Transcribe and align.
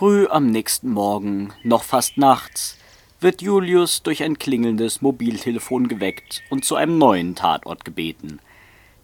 Früh 0.00 0.28
am 0.28 0.46
nächsten 0.46 0.92
Morgen, 0.92 1.52
noch 1.62 1.82
fast 1.82 2.16
nachts, 2.16 2.78
wird 3.20 3.42
Julius 3.42 4.02
durch 4.02 4.22
ein 4.22 4.38
klingelndes 4.38 5.02
Mobiltelefon 5.02 5.88
geweckt 5.88 6.40
und 6.48 6.64
zu 6.64 6.74
einem 6.76 6.96
neuen 6.96 7.34
Tatort 7.34 7.84
gebeten. 7.84 8.40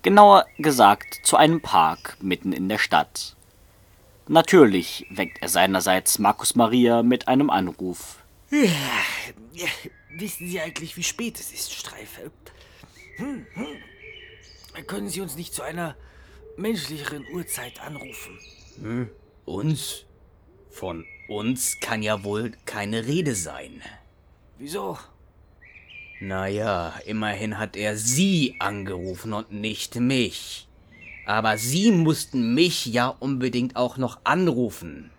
Genauer 0.01 0.47
gesagt 0.57 1.21
zu 1.23 1.37
einem 1.37 1.61
Park 1.61 2.17
mitten 2.23 2.51
in 2.51 2.71
der 2.71 2.79
Stadt. 2.79 3.37
Natürlich 4.27 5.05
weckt 5.11 5.43
er 5.43 5.51
seinerseits 5.51 6.19
Markus 6.19 6.55
Maria 6.55 7.03
mit 7.03 7.29
einem 7.29 7.51
Anruf. 7.51 8.25
Ja, 8.51 8.71
ja, 9.53 9.69
wissen 10.17 10.49
Sie 10.49 10.59
eigentlich, 10.63 10.97
wie 10.97 11.03
spät 11.03 11.39
es 11.39 11.53
ist, 11.53 11.75
Streife? 11.75 12.31
Hm, 13.19 13.47
hm. 13.53 14.87
Können 14.87 15.11
Sie 15.11 15.21
uns 15.21 15.37
nicht 15.37 15.53
zu 15.53 15.61
einer 15.61 15.95
menschlicheren 16.57 17.27
Uhrzeit 17.35 17.83
anrufen? 17.83 18.39
Hm, 18.81 19.11
uns? 19.45 20.07
Von 20.77 21.07
uns 21.27 21.81
kann 21.81 22.03
ja 22.03 22.23
wohl 22.23 22.53
keine 22.67 23.07
Rede 23.07 23.35
sein. 23.35 23.81
Wieso? 24.59 24.99
Naja, 26.21 26.93
immerhin 27.07 27.59
hat 27.59 27.77
er 27.77 27.97
Sie 27.97 28.57
angerufen 28.59 29.33
und 29.33 29.51
nicht 29.51 29.95
mich. 29.95 30.69
Aber 31.25 31.57
Sie 31.57 31.91
mussten 31.93 32.53
mich 32.53 32.85
ja 32.85 33.09
unbedingt 33.09 33.75
auch 33.75 33.97
noch 33.97 34.21
anrufen. 34.25 35.11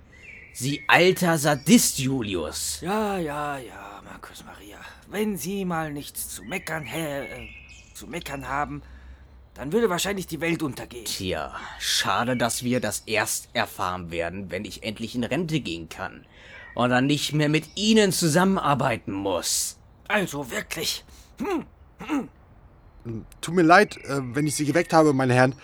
Sie 0.54 0.84
alter 0.88 1.40
Sadist, 1.40 1.98
Julius. 1.98 2.82
Ja, 2.82 3.18
ja, 3.18 3.58
ja, 3.58 4.04
Markus 4.06 4.44
Maria. 4.46 4.78
Wenn 5.10 5.38
Sie 5.38 5.66
mal 5.66 5.92
nichts 5.92 6.36
zu 6.36 6.44
meckern, 6.44 6.86
äh, 6.86 7.48
zu 7.96 8.06
meckern 8.06 8.48
haben, 8.48 8.84
dann 9.58 9.74
würde 9.74 9.90
wahrscheinlich 9.90 10.28
die 10.28 10.40
Welt 10.40 10.62
untergehen. 10.62 11.06
Tja, 11.06 11.56
schade, 11.80 12.38
dass 12.38 12.64
wir 12.64 12.80
das 12.80 13.04
erst 13.08 13.50
erfahren 13.54 14.12
werden, 14.12 14.52
wenn 14.52 14.66
ich 14.66 14.84
endlich 14.84 15.16
in 15.16 15.24
Rente 15.24 15.60
gehen 15.60 15.90
kann 15.90 16.26
und 16.76 16.92
dann 16.92 17.08
nicht 17.08 17.34
mehr 17.34 17.50
mit 17.50 17.66
Ihnen 17.76 18.12
zusammenarbeiten 18.12 19.12
muss. 19.12 19.78
Also 20.08 20.52
wirklich. 20.52 21.04
Hm, 21.40 21.66
hm. 22.00 23.26
Tut 23.42 23.56
mir 23.56 23.64
leid, 23.64 23.98
äh, 23.98 24.20
wenn 24.22 24.46
ich 24.46 24.56
Sie 24.56 24.66
geweckt 24.66 24.94
habe, 24.94 25.14
meine 25.14 25.34
Herren, 25.34 25.56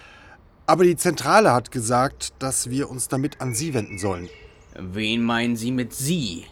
aber 0.66 0.86
die 0.86 0.96
Zentrale 0.96 1.52
hat 1.52 1.72
gesagt, 1.72 2.34
dass 2.40 2.70
wir 2.70 2.90
uns 2.90 3.10
damit 3.10 3.42
an 3.42 3.54
Sie 3.54 3.74
wenden 3.74 4.00
sollen. 4.00 4.30
Wen 4.76 5.22
meinen 5.22 5.56
Sie 5.56 5.72
mit 5.72 5.94
Sie? 5.94 6.46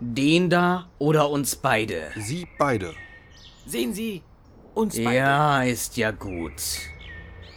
Den 0.00 0.50
da 0.50 0.90
oder 0.98 1.30
uns 1.30 1.56
beide? 1.56 2.10
Sie 2.16 2.46
beide. 2.58 2.92
Sehen 3.66 3.94
Sie, 3.94 4.22
uns 4.74 4.96
beide. 4.96 5.16
Ja, 5.16 5.62
ist 5.62 5.96
ja 5.96 6.10
gut. 6.10 6.52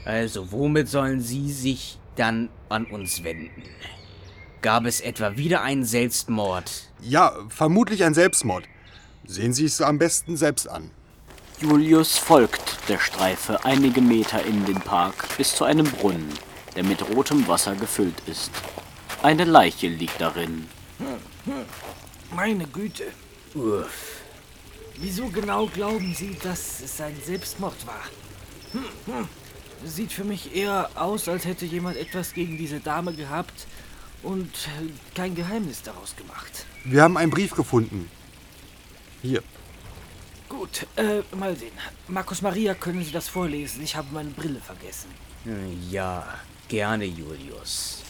Also, 0.05 0.51
womit 0.51 0.87
sollen 0.87 1.21
Sie 1.21 1.51
sich 1.51 1.97
dann 2.15 2.49
an 2.69 2.85
uns 2.85 3.23
wenden? 3.23 3.63
Gab 4.61 4.85
es 4.85 5.01
etwa 5.01 5.37
wieder 5.37 5.61
einen 5.61 5.85
Selbstmord? 5.85 6.89
Ja, 7.01 7.33
vermutlich 7.49 8.03
ein 8.03 8.13
Selbstmord. 8.13 8.65
Sehen 9.25 9.53
Sie 9.53 9.65
es 9.65 9.81
am 9.81 9.97
besten 9.97 10.37
selbst 10.37 10.69
an. 10.69 10.91
Julius 11.59 12.17
folgt 12.17 12.77
der 12.89 12.99
Streife 12.99 13.63
einige 13.63 14.01
Meter 14.01 14.43
in 14.43 14.65
den 14.65 14.75
Park 14.81 15.27
bis 15.37 15.55
zu 15.55 15.63
einem 15.63 15.85
Brunnen, 15.85 16.29
der 16.75 16.83
mit 16.83 17.01
rotem 17.09 17.47
Wasser 17.47 17.75
gefüllt 17.75 18.21
ist. 18.27 18.51
Eine 19.23 19.45
Leiche 19.45 19.87
liegt 19.87 20.19
darin. 20.19 20.67
Meine 22.35 22.67
Güte. 22.67 23.05
Uff. 23.53 24.24
Wieso 24.97 25.27
genau 25.27 25.67
glauben 25.67 26.13
Sie, 26.15 26.37
dass 26.41 26.81
es 26.81 27.01
ein 27.01 27.15
Selbstmord 27.23 27.85
war? 27.85 28.03
Hm, 28.71 29.13
hm. 29.13 29.27
Sieht 29.83 30.13
für 30.13 30.23
mich 30.23 30.55
eher 30.55 30.89
aus, 30.95 31.27
als 31.27 31.45
hätte 31.45 31.65
jemand 31.65 31.97
etwas 31.97 32.33
gegen 32.33 32.57
diese 32.57 32.79
Dame 32.79 33.13
gehabt 33.13 33.67
und 34.23 34.51
kein 35.13 35.35
Geheimnis 35.35 35.81
daraus 35.83 36.15
gemacht. 36.15 36.65
Wir 36.83 37.03
haben 37.03 37.17
einen 37.17 37.31
Brief 37.31 37.51
gefunden. 37.51 38.09
Hier. 39.21 39.43
Gut, 40.47 40.87
äh, 40.95 41.21
mal 41.35 41.55
sehen. 41.55 41.73
Markus 42.07 42.41
Maria, 42.41 42.73
können 42.73 43.03
Sie 43.03 43.11
das 43.11 43.27
vorlesen? 43.27 43.83
Ich 43.83 43.95
habe 43.95 44.07
meine 44.11 44.29
Brille 44.29 44.61
vergessen. 44.61 45.09
Ja, 45.89 46.39
gerne, 46.67 47.05
Julius. 47.05 48.01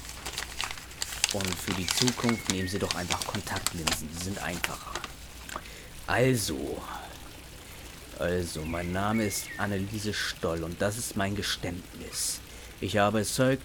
Und 1.33 1.55
für 1.55 1.73
die 1.73 1.87
Zukunft 1.87 2.49
nehmen 2.51 2.67
Sie 2.67 2.79
doch 2.79 2.93
einfach 2.95 3.25
Kontaktlinsen, 3.25 4.07
die 4.13 4.23
sind 4.23 4.39
einfacher. 4.39 4.94
Also, 6.07 6.81
also, 8.19 8.63
mein 8.63 8.91
Name 8.91 9.25
ist 9.25 9.47
Anneliese 9.57 10.13
Stoll 10.13 10.63
und 10.63 10.79
das 10.81 10.97
ist 10.97 11.17
mein 11.17 11.35
Geständnis. 11.35 12.39
Ich 12.79 12.97
habe, 12.97 13.23
Zeug, 13.23 13.59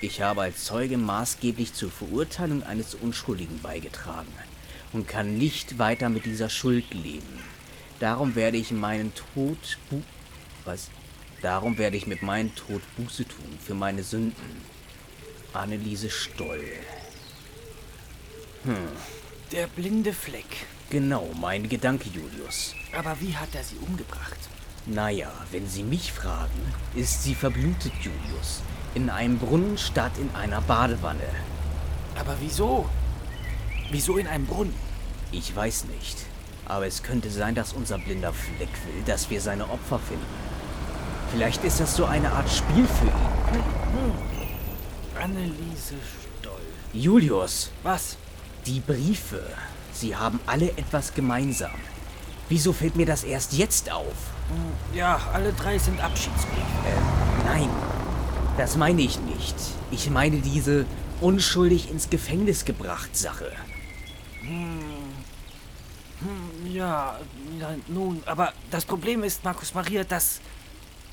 ich 0.00 0.22
habe 0.22 0.42
als 0.42 0.64
Zeuge 0.64 0.98
maßgeblich 0.98 1.72
zur 1.72 1.90
Verurteilung 1.90 2.64
eines 2.64 2.94
Unschuldigen 2.96 3.60
beigetragen 3.62 4.32
und 4.92 5.06
kann 5.06 5.38
nicht 5.38 5.78
weiter 5.78 6.08
mit 6.08 6.26
dieser 6.26 6.50
Schuld 6.50 6.92
leben. 6.92 7.40
Darum 8.00 8.34
werde 8.34 8.56
ich 8.56 8.72
meinen 8.72 9.12
Tod 9.14 9.78
bu 9.88 10.02
was? 10.64 10.90
Darum 11.42 11.78
werde 11.78 11.96
ich 11.96 12.08
mit 12.08 12.22
meinem 12.22 12.52
Tod 12.56 12.82
Buße 12.96 13.24
tun 13.24 13.58
für 13.64 13.74
meine 13.74 14.02
Sünden. 14.02 14.64
Anneliese 15.52 16.10
Stoll. 16.10 16.64
Hm. 18.64 18.88
Der 19.52 19.68
blinde 19.68 20.12
Fleck. 20.12 20.66
Genau, 20.88 21.28
mein 21.40 21.68
Gedanke, 21.68 22.08
Julius. 22.08 22.74
Aber 22.96 23.20
wie 23.20 23.36
hat 23.36 23.54
er 23.54 23.64
sie 23.64 23.76
umgebracht? 23.76 24.38
Naja, 24.86 25.32
wenn 25.50 25.68
Sie 25.68 25.82
mich 25.82 26.12
fragen, 26.12 26.60
ist 26.94 27.24
sie 27.24 27.34
verblutet, 27.34 27.92
Julius. 28.00 28.62
In 28.94 29.10
einem 29.10 29.36
Brunnen 29.36 29.76
statt 29.78 30.12
in 30.16 30.32
einer 30.36 30.60
Badewanne. 30.60 31.28
Aber 32.16 32.36
wieso? 32.40 32.88
Wieso 33.90 34.16
in 34.16 34.28
einem 34.28 34.46
Brunnen? 34.46 34.74
Ich 35.32 35.54
weiß 35.54 35.86
nicht. 35.86 36.18
Aber 36.66 36.86
es 36.86 37.02
könnte 37.02 37.30
sein, 37.30 37.56
dass 37.56 37.72
unser 37.72 37.98
blinder 37.98 38.32
Fleck 38.32 38.68
will, 38.86 39.02
dass 39.06 39.28
wir 39.28 39.40
seine 39.40 39.68
Opfer 39.68 39.98
finden. 39.98 40.24
Vielleicht 41.32 41.64
ist 41.64 41.80
das 41.80 41.96
so 41.96 42.04
eine 42.04 42.30
Art 42.30 42.48
Spiel 42.48 42.86
für 42.86 43.06
ihn. 43.06 43.52
Hm, 43.52 43.62
hm. 43.98 45.20
Anneliese 45.20 45.96
Stoll. 46.40 46.60
Julius. 46.92 47.70
Was? 47.82 48.16
Die 48.66 48.78
Briefe. 48.78 49.42
Sie 49.98 50.14
haben 50.14 50.40
alle 50.46 50.70
etwas 50.76 51.14
gemeinsam. 51.14 51.72
Wieso 52.48 52.72
fällt 52.72 52.96
mir 52.96 53.06
das 53.06 53.24
erst 53.24 53.54
jetzt 53.54 53.90
auf? 53.90 54.14
Ja, 54.94 55.20
alle 55.32 55.52
drei 55.52 55.78
sind 55.78 56.00
Abschiedsbriefe. 56.00 56.60
Äh, 56.86 57.44
nein. 57.44 57.68
Das 58.56 58.76
meine 58.76 59.02
ich 59.02 59.18
nicht. 59.20 59.54
Ich 59.90 60.10
meine 60.10 60.38
diese 60.38 60.86
unschuldig 61.20 61.90
ins 61.90 62.10
Gefängnis 62.10 62.64
gebracht 62.64 63.16
Sache. 63.16 63.52
Hm. 64.42 64.80
Hm, 66.20 66.72
ja, 66.72 67.18
nun, 67.88 68.22
aber 68.26 68.52
das 68.70 68.84
Problem 68.84 69.22
ist, 69.22 69.44
Markus 69.44 69.74
Maria, 69.74 70.04
dass 70.04 70.40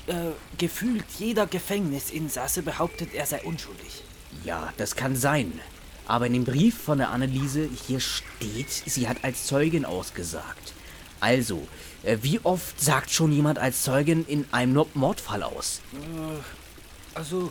äh, 0.06 0.30
gefühlt 0.56 1.04
jeder 1.18 1.46
Gefängnisinsasse 1.46 2.62
behauptet, 2.62 3.12
er 3.12 3.26
sei 3.26 3.42
unschuldig. 3.42 4.02
Ja, 4.44 4.72
das 4.76 4.96
kann 4.96 5.16
sein. 5.16 5.60
Aber 6.06 6.26
in 6.26 6.34
dem 6.34 6.44
Brief 6.44 6.76
von 6.76 6.98
der 6.98 7.10
Anneliese 7.10 7.68
hier 7.86 8.00
steht, 8.00 8.70
sie 8.70 9.08
hat 9.08 9.24
als 9.24 9.46
Zeugin 9.46 9.84
ausgesagt. 9.84 10.74
Also, 11.20 11.66
äh, 12.02 12.18
wie 12.20 12.40
oft 12.44 12.80
sagt 12.80 13.10
schon 13.10 13.32
jemand 13.32 13.58
als 13.58 13.82
Zeugin 13.82 14.26
in 14.26 14.46
einem 14.52 14.84
Mordfall 14.94 15.42
aus? 15.42 15.80
Äh, 15.94 17.16
also, 17.16 17.50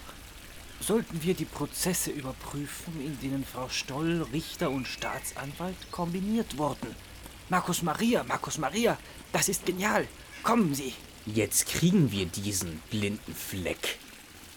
sollten 0.79 1.23
wir 1.23 1.33
die 1.33 1.45
Prozesse 1.45 2.11
überprüfen, 2.11 3.03
in 3.03 3.19
denen 3.19 3.45
Frau 3.45 3.69
Stoll, 3.69 4.27
Richter 4.31 4.69
und 4.69 4.87
Staatsanwalt 4.87 5.91
kombiniert 5.91 6.57
wurden. 6.57 6.95
Markus 7.49 7.81
Maria, 7.81 8.23
Markus 8.23 8.57
Maria, 8.57 8.97
das 9.31 9.49
ist 9.49 9.65
genial. 9.65 10.07
Kommen 10.43 10.75
Sie. 10.75 10.93
Jetzt 11.25 11.67
kriegen 11.67 12.11
wir 12.11 12.25
diesen 12.25 12.81
blinden 12.89 13.33
Fleck. 13.33 13.97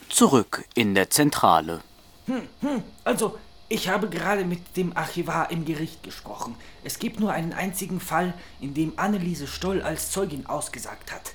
Zurück 0.08 0.64
in 0.74 0.94
der 0.94 1.10
Zentrale. 1.10 1.82
Hm, 2.26 2.42
hm, 2.60 2.82
also, 3.04 3.38
ich 3.68 3.88
habe 3.88 4.08
gerade 4.08 4.44
mit 4.44 4.76
dem 4.76 4.96
Archivar 4.96 5.50
im 5.50 5.64
Gericht 5.64 6.02
gesprochen. 6.02 6.54
Es 6.84 6.98
gibt 6.98 7.20
nur 7.20 7.32
einen 7.32 7.52
einzigen 7.52 8.00
Fall, 8.00 8.34
in 8.60 8.74
dem 8.74 8.92
Anneliese 8.96 9.46
Stoll 9.46 9.82
als 9.82 10.10
Zeugin 10.10 10.46
ausgesagt 10.46 11.12
hat. 11.12 11.34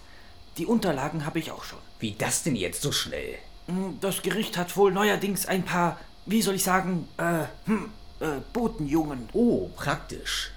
Die 0.58 0.66
Unterlagen 0.66 1.26
habe 1.26 1.40
ich 1.40 1.52
auch 1.52 1.64
schon. 1.64 1.80
Wie 2.00 2.14
das 2.14 2.44
denn 2.44 2.56
jetzt 2.56 2.82
so 2.82 2.92
schnell? 2.92 3.38
Hm, 3.68 3.98
das 4.02 4.22
Gericht 4.22 4.58
hat 4.58 4.76
wohl 4.76 4.92
neuerdings 4.92 5.46
ein 5.46 5.64
paar, 5.64 6.00
wie 6.26 6.42
soll 6.42 6.56
ich 6.56 6.64
sagen, 6.64 7.08
äh, 7.18 7.46
hm, 7.66 7.90
äh, 8.20 8.40
Botenjungen. 8.54 9.30
Oh, 9.34 9.70
praktisch. 9.76 10.52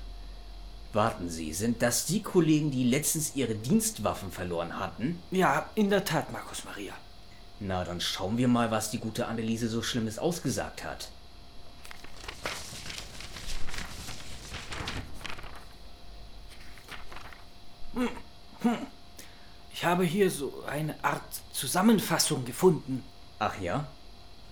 Warten 0.93 1.29
Sie, 1.29 1.53
sind 1.53 1.83
das 1.83 2.07
die 2.07 2.23
Kollegen, 2.23 2.71
die 2.71 2.85
letztens 2.85 3.35
ihre 3.35 3.55
Dienstwaffen 3.55 4.31
verloren 4.31 4.79
hatten? 4.79 5.19
Ja, 5.33 5.69
in 5.75 5.91
der 5.91 6.05
Tat, 6.05 6.33
Markus 6.33 6.65
Maria. 6.65 6.93
Na, 7.59 7.85
dann 7.85 8.01
schauen 8.01 8.37
wir 8.37 8.47
mal, 8.47 8.71
was 8.71 8.91
die 8.91 8.99
gute 8.99 9.27
Anneliese 9.27 9.69
so 9.69 9.83
Schlimmes 9.83 10.19
ausgesagt 10.19 10.85
hat. 10.85 11.09
Hm, 14.85 14.95
hm. 14.95 15.03
Ich 19.73 19.85
habe 19.85 20.05
hier 20.05 20.31
so 20.31 20.65
eine 20.67 20.95
Art 21.03 21.43
Zusammenfassung 21.53 22.45
gefunden. 22.45 23.05
Ach 23.39 23.61
ja? 23.61 23.87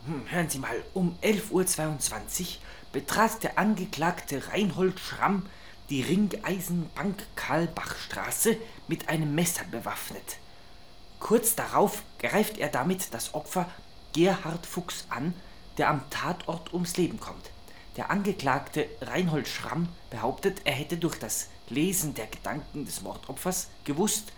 Hm, 0.07 0.25
hören 0.29 0.51
Sie 0.51 0.59
mal, 0.59 0.83
um 0.95 1.17
11.22 1.23 2.41
Uhr 2.41 2.47
betrat 2.93 3.43
der 3.43 3.59
Angeklagte 3.59 4.49
Reinhold 4.49 4.99
Schramm 4.99 5.47
die 5.91 6.03
Ringeisenbank 6.03 7.23
Karlbachstraße 7.37 8.57
mit 8.89 9.09
einem 9.09 9.35
Messer 9.35 9.65
bewaffnet. 9.71 10.39
Kurz 11.21 11.55
darauf 11.55 12.03
greift 12.19 12.59
er 12.59 12.69
damit 12.69 13.15
das 13.15 13.35
Opfer 13.35 13.71
Gerhard 14.13 14.67
Fuchs 14.67 15.07
an, 15.09 15.35
der 15.79 15.89
am 15.89 16.03
Tatort 16.11 16.73
ums 16.73 16.97
Leben 16.97 17.21
kommt. 17.21 17.51
Der 17.97 18.11
Angeklagte 18.11 18.87
Reinhold 19.03 19.47
Schramm 19.47 19.89
behauptet, 20.11 20.63
er 20.65 20.73
hätte 20.73 20.97
durch 20.97 21.19
das 21.19 21.49
Lesen 21.69 22.15
der 22.15 22.27
Gedanken 22.27 22.87
des 22.87 23.03
Mordopfers 23.03 23.69
gewusst, 23.85 24.33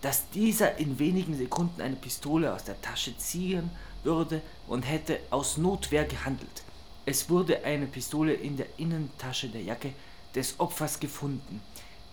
dass 0.00 0.28
dieser 0.30 0.78
in 0.78 0.98
wenigen 0.98 1.36
Sekunden 1.36 1.80
eine 1.80 1.96
Pistole 1.96 2.54
aus 2.54 2.64
der 2.64 2.80
Tasche 2.80 3.16
ziehen 3.18 3.70
würde 4.02 4.40
und 4.66 4.82
hätte 4.82 5.20
aus 5.30 5.56
Notwehr 5.56 6.04
gehandelt. 6.04 6.62
Es 7.04 7.28
wurde 7.28 7.64
eine 7.64 7.86
Pistole 7.86 8.32
in 8.34 8.56
der 8.56 8.66
Innentasche 8.78 9.48
der 9.48 9.62
Jacke 9.62 9.92
des 10.34 10.58
Opfers 10.58 10.98
gefunden. 11.00 11.60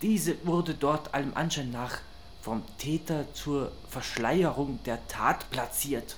Diese 0.02 0.36
wurde 0.46 0.74
dort 0.74 1.14
allem 1.14 1.34
Anschein 1.34 1.70
nach 1.70 1.98
vom 2.42 2.62
Täter 2.78 3.32
zur 3.32 3.72
Verschleierung 3.88 4.78
der 4.84 5.06
Tat 5.08 5.50
platziert. 5.50 6.16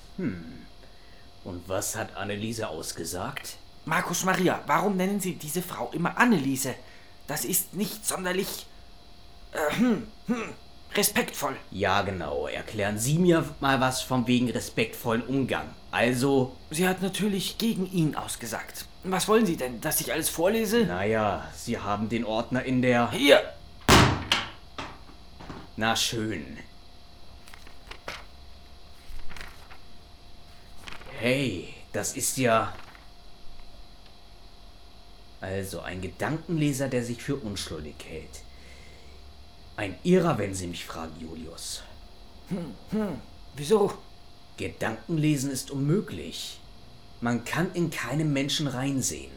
Und 1.45 1.69
was 1.69 1.95
hat 1.95 2.17
Anneliese 2.17 2.69
ausgesagt? 2.69 3.59
Markus 3.87 4.25
Maria, 4.25 4.61
warum 4.67 4.97
nennen 4.97 5.21
Sie 5.21 5.37
diese 5.37 5.63
Frau 5.63 5.91
immer 5.93 6.19
Anneliese? 6.19 6.75
Das 7.29 7.45
ist 7.45 7.75
nicht 7.75 8.05
sonderlich 8.05 8.67
äh, 9.53 9.77
hm, 9.77 10.09
hm, 10.27 10.55
respektvoll. 10.97 11.55
Ja, 11.71 12.03
genau. 12.03 12.49
Erklären 12.49 12.99
Sie 12.99 13.17
mir 13.17 13.45
mal 13.61 13.81
was 13.81 14.03
vom 14.03 14.27
wegen 14.27 14.51
respektvollen 14.51 15.23
Umgang. 15.23 15.69
Also, 15.93 16.57
Sie 16.71 16.89
hat 16.89 17.01
natürlich 17.01 17.59
gegen 17.59 17.87
ihn 17.87 18.17
ausgesagt. 18.17 18.87
Was 19.05 19.29
wollen 19.29 19.47
Sie 19.47 19.57
denn, 19.57 19.81
dass 19.81 20.01
ich 20.01 20.13
alles 20.13 20.29
vorlese? 20.29 20.85
naja, 20.85 21.47
Sie 21.55 21.79
haben 21.79 22.09
den 22.09 22.25
Ordner 22.25 22.65
in 22.65 22.83
der... 22.83 23.13
Hier, 23.13 23.41
Na 25.77 25.95
schön. 25.95 26.59
Hey, 31.21 31.73
das 31.93 32.17
ist 32.17 32.37
ja... 32.37 32.73
Also 35.47 35.81
ein 35.81 36.01
Gedankenleser, 36.01 36.89
der 36.89 37.05
sich 37.05 37.23
für 37.23 37.37
unschuldig 37.37 37.95
hält. 38.05 38.43
Ein 39.77 39.95
Irrer, 40.03 40.39
wenn 40.39 40.55
Sie 40.55 40.67
mich 40.67 40.85
fragen, 40.85 41.15
Julius. 41.21 41.83
wieso? 43.55 43.93
Gedankenlesen 44.57 45.51
ist 45.53 45.71
unmöglich. 45.71 46.59
Man 47.21 47.45
kann 47.45 47.73
in 47.75 47.91
keinem 47.91 48.33
Menschen 48.33 48.67
reinsehen. 48.67 49.31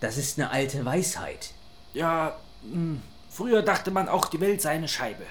Das 0.00 0.18
ist 0.18 0.38
eine 0.38 0.50
alte 0.50 0.84
Weisheit. 0.84 1.52
Ja, 1.94 2.36
hm, 2.62 3.00
früher 3.30 3.62
dachte 3.62 3.90
man 3.90 4.10
auch, 4.10 4.26
die 4.26 4.40
Welt 4.40 4.60
sei 4.60 4.72
eine 4.72 4.88
Scheibe. 4.88 5.24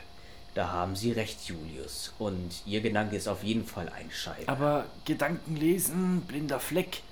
Da 0.56 0.72
haben 0.72 0.96
Sie 0.96 1.12
recht, 1.12 1.44
Julius. 1.46 2.14
Und 2.18 2.64
Ihr 2.66 2.82
Gedanke 2.82 3.16
ist 3.16 3.28
auf 3.28 3.44
jeden 3.44 3.66
Fall 3.66 3.90
eine 3.90 4.12
Scheibe. 4.12 4.48
Aber 4.48 4.86
Gedanken 5.04 5.56
lesen, 5.56 6.22
blinder 6.22 6.60
Fleck, 6.60 7.04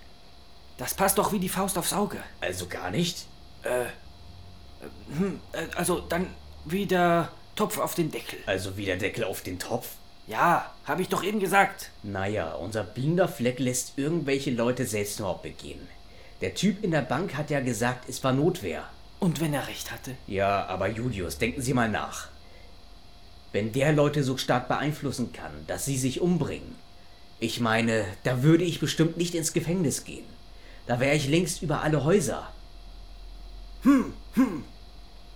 das 0.77 0.93
passt 0.93 1.17
doch 1.17 1.31
wie 1.31 1.39
die 1.39 1.49
Faust 1.49 1.77
aufs 1.77 1.93
Auge. 1.93 2.17
Also 2.41 2.67
gar 2.67 2.91
nicht? 2.91 3.25
Hm, 5.17 5.39
äh, 5.53 5.65
also 5.75 5.99
dann 6.01 6.27
wie 6.65 6.85
der 6.85 7.31
Topf 7.55 7.77
auf 7.77 7.95
den 7.95 8.11
Deckel. 8.11 8.39
Also 8.45 8.77
wie 8.77 8.85
der 8.85 8.97
Deckel 8.97 9.23
auf 9.23 9.41
den 9.41 9.59
Topf? 9.59 9.87
Ja, 10.27 10.71
habe 10.85 11.01
ich 11.01 11.09
doch 11.09 11.23
eben 11.23 11.39
gesagt. 11.39 11.91
Naja, 12.01 12.53
unser 12.53 12.83
blinder 12.83 13.27
Fleck 13.27 13.59
lässt 13.59 13.97
irgendwelche 13.97 14.51
Leute 14.51 14.85
Selbstmord 14.85 15.43
begehen. 15.43 15.87
Der 16.41 16.55
Typ 16.55 16.83
in 16.83 16.91
der 16.91 17.01
Bank 17.01 17.35
hat 17.35 17.49
ja 17.49 17.59
gesagt, 17.59 18.09
es 18.09 18.23
war 18.23 18.33
Notwehr. 18.33 18.85
Und 19.19 19.39
wenn 19.39 19.53
er 19.53 19.67
recht 19.67 19.91
hatte? 19.91 20.15
Ja, 20.27 20.65
aber 20.65 20.87
Julius, 20.87 21.37
denken 21.37 21.61
Sie 21.61 21.73
mal 21.73 21.89
nach. 21.89 22.27
Wenn 23.51 23.71
der 23.71 23.93
Leute 23.93 24.23
so 24.23 24.37
stark 24.37 24.67
beeinflussen 24.67 25.31
kann, 25.31 25.51
dass 25.67 25.85
sie 25.85 25.97
sich 25.97 26.21
umbringen, 26.21 26.75
ich 27.39 27.59
meine, 27.59 28.05
da 28.23 28.41
würde 28.41 28.63
ich 28.63 28.79
bestimmt 28.79 29.17
nicht 29.17 29.35
ins 29.35 29.53
Gefängnis 29.53 30.05
gehen. 30.05 30.25
Da 30.85 30.99
wäre 30.99 31.15
ich 31.15 31.27
längst 31.27 31.61
über 31.61 31.81
alle 31.81 32.03
Häuser. 32.03 32.51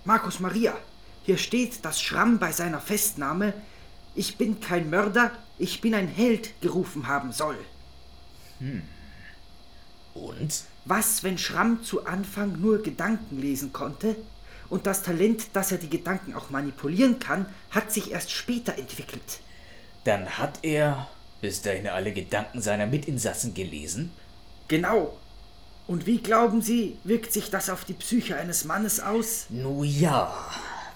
Markus 0.04 0.40
Maria, 0.40 0.76
hier 1.24 1.38
steht, 1.38 1.84
dass 1.84 2.00
Schramm 2.00 2.38
bei 2.38 2.52
seiner 2.52 2.80
Festnahme 2.80 3.54
Ich 4.14 4.36
bin 4.36 4.60
kein 4.60 4.90
Mörder, 4.90 5.30
ich 5.58 5.80
bin 5.80 5.94
ein 5.94 6.08
Held 6.08 6.60
gerufen 6.60 7.06
haben 7.06 7.32
soll. 7.32 7.58
Und? 10.14 10.64
Was, 10.84 11.22
wenn 11.22 11.38
Schramm 11.38 11.82
zu 11.82 12.06
Anfang 12.06 12.60
nur 12.60 12.82
Gedanken 12.82 13.40
lesen 13.40 13.72
konnte? 13.72 14.16
Und 14.70 14.86
das 14.86 15.02
Talent, 15.02 15.48
dass 15.54 15.72
er 15.72 15.78
die 15.78 15.90
Gedanken 15.90 16.34
auch 16.34 16.50
manipulieren 16.50 17.18
kann, 17.18 17.46
hat 17.70 17.92
sich 17.92 18.10
erst 18.10 18.30
später 18.30 18.76
entwickelt. 18.78 19.40
Dann 20.04 20.38
hat 20.38 20.58
er 20.62 21.08
bis 21.40 21.62
dahin 21.62 21.86
alle 21.88 22.12
Gedanken 22.12 22.60
seiner 22.60 22.86
Mitinsassen 22.86 23.54
gelesen? 23.54 24.10
Genau. 24.66 25.18
Und 25.88 26.04
wie 26.04 26.18
glauben 26.18 26.60
Sie, 26.60 26.98
wirkt 27.02 27.32
sich 27.32 27.48
das 27.48 27.70
auf 27.70 27.86
die 27.86 27.94
Psyche 27.94 28.36
eines 28.36 28.64
Mannes 28.64 29.00
aus? 29.00 29.46
Nu 29.48 29.82
ja, 29.82 30.32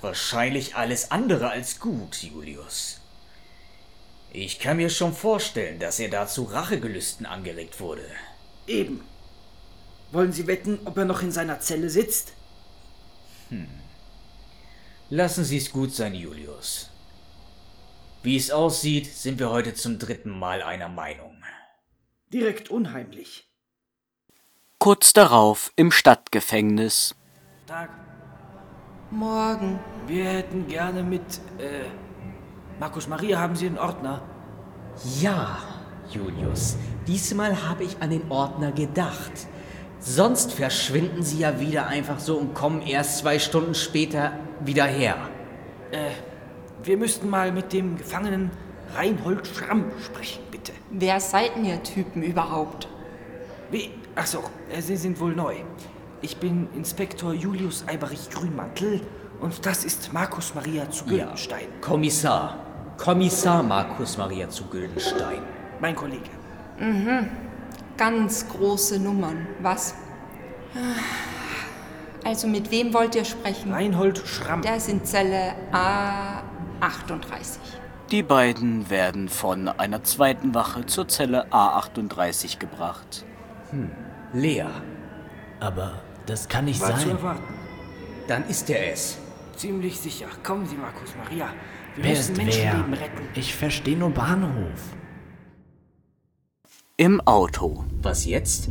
wahrscheinlich 0.03 0.77
alles 0.77 1.11
andere 1.11 1.49
als 1.49 1.81
gut, 1.81 2.23
Julius. 2.23 3.01
Ich 4.35 4.59
kann 4.59 4.77
mir 4.77 4.91
schon 4.91 5.15
vorstellen, 5.15 5.79
dass 5.79 5.99
er 5.99 6.11
dazu 6.11 6.45
Rachegelüsten 6.45 7.25
angeregt 7.25 7.81
wurde. 7.81 8.05
Eben. 8.67 9.03
Wollen 10.11 10.33
Sie 10.33 10.47
wetten, 10.47 10.79
ob 10.85 10.99
er 10.99 11.07
noch 11.07 11.23
in 11.23 11.33
seiner 11.33 11.59
Zelle 11.61 11.89
sitzt? 11.89 12.35
Lassen 15.09 15.45
Sie 15.45 15.57
es 15.57 15.73
gut 15.73 15.95
sein, 15.95 16.15
Julius. 16.15 16.91
Wie 18.23 18.37
es 18.37 18.51
aussieht, 18.51 19.07
sind 19.07 19.39
wir 19.39 19.49
heute 19.49 19.73
zum 19.73 19.99
dritten 19.99 20.31
Mal 20.31 20.63
einer 20.63 20.91
Meinung. 20.91 21.43
Direkt 22.31 22.71
unheimlich. 22.71 23.52
Kurz 24.83 25.13
darauf 25.13 25.71
im 25.77 25.93
Stadtgefängnis. 25.93 27.15
Tag. 27.69 27.89
Morgen. 29.13 29.79
Wir 30.09 30.25
hätten 30.25 30.67
gerne 30.67 31.05
mit, 31.05 31.23
äh, 31.59 31.85
Markus 32.81 33.07
Maria, 33.07 33.39
haben 33.39 33.55
Sie 33.55 33.67
einen 33.67 33.79
Ordner? 33.79 34.23
Ja, 35.21 35.59
Julius, 36.11 36.77
diesmal 37.07 37.69
habe 37.69 37.85
ich 37.85 38.03
an 38.03 38.11
den 38.11 38.29
Ordner 38.29 38.73
gedacht. 38.73 39.47
Sonst 40.01 40.53
verschwinden 40.53 41.23
sie 41.23 41.39
ja 41.39 41.61
wieder 41.61 41.87
einfach 41.87 42.19
so 42.19 42.37
und 42.37 42.53
kommen 42.53 42.83
erst 42.83 43.19
zwei 43.19 43.39
Stunden 43.39 43.77
später 43.77 44.33
wieder 44.59 44.87
her. 44.87 45.15
Wir 46.83 46.97
müssten 46.97 47.31
mal 47.31 47.53
mit 47.53 47.73
dem 47.73 47.99
Gefangenen 47.99 48.51
Reinhold 48.97 49.47
Schramm 49.47 49.93
sprechen, 50.05 50.43
bitte. 50.51 50.73
Wer 50.91 51.21
seid 51.21 51.53
ihr 51.63 51.81
Typen 51.85 52.25
überhaupt? 52.25 52.89
Wie? 53.71 53.93
Ach 54.15 54.27
so, 54.27 54.45
äh, 54.71 54.81
Sie 54.83 54.97
sind 54.97 55.19
wohl 55.21 55.35
neu. 55.35 55.57
Ich 56.21 56.37
bin 56.37 56.69
Inspektor 56.75 57.33
Julius 57.33 57.85
Eiberich 57.89 58.29
Grünmantel 58.31 59.01
und 59.41 59.65
das 59.67 59.85
ist 59.85 60.13
Markus 60.13 60.55
Maria 60.55 60.89
zu 60.91 61.05
Güldenstein, 61.05 61.67
Kommissar. 61.81 62.57
Kommissar 62.99 63.63
Markus 63.63 64.17
Maria 64.19 64.49
zu 64.49 64.65
Güldenstein. 64.67 65.43
mein 65.81 65.97
Kollege. 65.97 66.31
Ganz 67.97 68.47
große 68.49 68.99
Nummern. 69.01 69.47
Was? 69.61 69.95
Also 72.25 72.47
mit 72.47 72.71
wem 72.71 72.95
wollt 72.95 73.15
ihr 73.17 73.25
sprechen? 73.25 73.73
Reinhold 73.73 74.19
Schramm. 74.27 74.63
Der 74.63 74.77
ist 74.77 74.89
in 74.89 75.05
Zelle 75.05 75.55
A38. 75.73 77.57
Die 78.13 78.23
beiden 78.23 78.89
werden 78.91 79.29
von 79.29 79.69
einer 79.69 80.05
zweiten 80.05 80.55
Wache 80.55 80.87
zur 80.87 81.09
Zelle 81.09 81.47
A38 81.51 82.59
gebracht. 82.59 83.25
Lea, 84.33 84.65
Aber 85.61 86.03
das 86.27 86.49
kann 86.49 86.65
nicht 86.67 86.81
War 86.81 86.95
zu 86.97 87.01
sein. 87.01 87.11
erwarten. 87.17 87.43
dann 88.29 88.47
ist 88.49 88.69
er 88.71 88.93
es. 88.93 89.19
Ziemlich 89.57 89.99
sicher. 89.99 90.27
Kommen 90.43 90.67
Sie, 90.67 90.77
Markus 90.77 91.15
Maria. 91.17 91.49
Wir 91.97 92.05
Wer 92.05 92.11
müssen 92.13 92.33
ist 92.33 92.39
wer? 92.39 92.45
Menschenleben 92.45 92.95
retten. 92.95 93.23
Ich 93.35 93.55
verstehe 93.55 93.97
nur 93.97 94.11
Bahnhof. 94.11 94.81
Im 96.97 97.21
Auto. 97.23 97.85
Was 98.03 98.25
jetzt? 98.25 98.69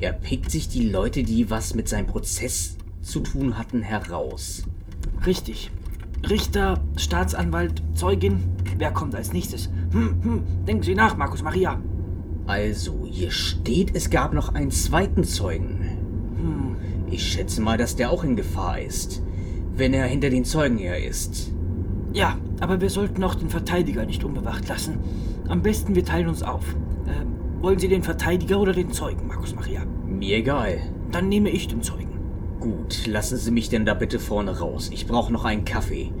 Er 0.00 0.12
pickt 0.12 0.50
sich 0.50 0.68
die 0.68 0.88
Leute, 0.90 1.22
die 1.22 1.48
was 1.50 1.74
mit 1.74 1.88
seinem 1.88 2.06
Prozess 2.06 2.76
zu 3.02 3.20
tun 3.20 3.56
hatten, 3.58 3.82
heraus. 3.82 4.64
Richtig. 5.24 5.70
Richter, 6.28 6.82
Staatsanwalt, 6.96 7.82
Zeugin. 7.94 8.42
Wer 8.78 8.90
kommt 8.92 9.14
als 9.14 9.32
nächstes? 9.32 9.66
Hm, 9.92 10.20
hm. 10.22 10.64
Denken 10.66 10.82
Sie 10.82 10.94
nach, 10.94 11.16
Markus 11.16 11.42
Maria. 11.42 11.80
Also, 12.46 13.06
hier 13.10 13.30
steht, 13.30 13.94
es 13.94 14.10
gab 14.10 14.32
noch 14.32 14.54
einen 14.54 14.70
zweiten 14.70 15.24
Zeugen. 15.24 15.96
Ich 17.10 17.22
schätze 17.22 17.60
mal, 17.60 17.78
dass 17.78 17.96
der 17.96 18.10
auch 18.10 18.24
in 18.24 18.36
Gefahr 18.36 18.80
ist, 18.80 19.22
wenn 19.76 19.94
er 19.94 20.06
hinter 20.06 20.30
den 20.30 20.44
Zeugen 20.44 20.78
her 20.78 21.04
ist. 21.04 21.52
Ja, 22.12 22.38
aber 22.60 22.80
wir 22.80 22.90
sollten 22.90 23.22
auch 23.24 23.34
den 23.34 23.48
Verteidiger 23.48 24.04
nicht 24.04 24.24
unbewacht 24.24 24.68
lassen. 24.68 24.98
Am 25.48 25.62
besten 25.62 25.94
wir 25.94 26.04
teilen 26.04 26.28
uns 26.28 26.42
auf. 26.42 26.64
Ähm, 27.06 27.62
wollen 27.62 27.78
Sie 27.78 27.88
den 27.88 28.02
Verteidiger 28.02 28.60
oder 28.60 28.72
den 28.72 28.90
Zeugen, 28.90 29.28
Markus 29.28 29.54
Maria? 29.54 29.82
Mir 30.06 30.36
egal. 30.36 30.78
Dann 31.12 31.28
nehme 31.28 31.50
ich 31.50 31.68
den 31.68 31.82
Zeugen. 31.82 32.18
Gut, 32.60 33.06
lassen 33.06 33.36
Sie 33.36 33.50
mich 33.50 33.68
denn 33.68 33.86
da 33.86 33.94
bitte 33.94 34.18
vorne 34.18 34.58
raus. 34.58 34.90
Ich 34.92 35.06
brauche 35.06 35.32
noch 35.32 35.44
einen 35.44 35.64
Kaffee. 35.64 36.12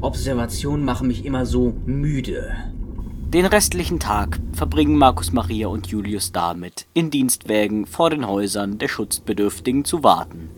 Observationen 0.00 0.84
machen 0.84 1.08
mich 1.08 1.24
immer 1.24 1.46
so 1.46 1.74
müde. 1.84 2.54
Den 3.34 3.46
restlichen 3.46 3.98
Tag 3.98 4.38
verbringen 4.52 4.96
Markus 4.96 5.32
Maria 5.32 5.66
und 5.66 5.88
Julius 5.88 6.30
damit, 6.30 6.86
in 6.94 7.10
Dienstwägen 7.10 7.84
vor 7.84 8.08
den 8.08 8.28
Häusern 8.28 8.78
der 8.78 8.86
Schutzbedürftigen 8.86 9.84
zu 9.84 10.04
warten. 10.04 10.52